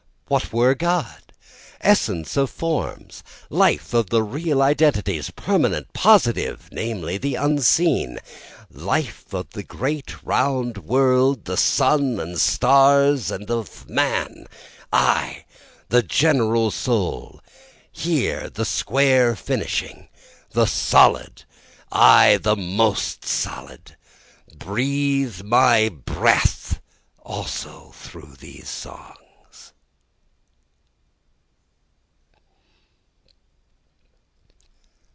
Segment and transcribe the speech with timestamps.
[0.31, 1.33] what were God?)
[1.81, 8.17] Essence of forms, life of the real identities, permanent, positive, (namely the unseen,)
[8.71, 14.47] Life of the great round world, the sun and stars, and of man,
[14.93, 15.43] I,
[15.89, 17.41] the general soul,
[17.91, 20.07] Here the square finishing,
[20.51, 21.43] the solid,
[21.91, 23.97] I the most solid,
[24.55, 26.79] Breathe my breath
[27.21, 29.17] also through these songs.